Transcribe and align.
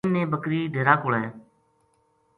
اِنھ 0.05 0.13
نے 0.15 0.21
بکری 0.31 0.59
ڈیرا 0.73 0.93
کولے 1.01 1.23